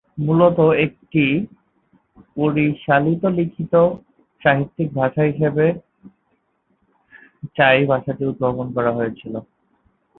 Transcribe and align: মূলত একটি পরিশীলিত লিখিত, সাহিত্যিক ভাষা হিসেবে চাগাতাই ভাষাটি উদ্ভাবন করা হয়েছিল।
মূলত 0.17 0.57
একটি 0.85 1.25
পরিশীলিত 2.37 3.23
লিখিত, 3.37 3.73
সাহিত্যিক 4.41 4.87
ভাষা 4.93 5.21
হিসেবে 5.29 5.65
চাগাতাই 7.55 7.83
ভাষাটি 7.91 8.23
উদ্ভাবন 8.25 8.67
করা 8.75 8.91
হয়েছিল। 8.97 9.33